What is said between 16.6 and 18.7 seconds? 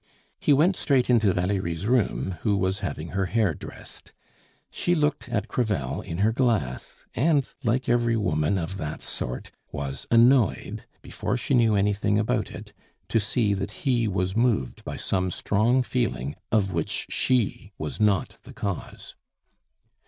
which she was not the